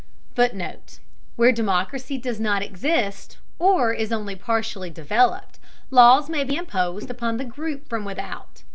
[Footnote: 0.33 0.97
Where 1.35 1.51
democracy 1.51 2.17
does 2.17 2.39
not 2.39 2.63
exist, 2.63 3.37
or 3.59 3.93
is 3.93 4.11
only 4.11 4.35
partially 4.35 4.89
developed, 4.89 5.59
laws 5.91 6.27
may 6.27 6.43
be 6.43 6.57
imposed 6.57 7.11
upon 7.11 7.37
the 7.37 7.45
group 7.45 7.87
from 7.87 8.03
without. 8.03 8.63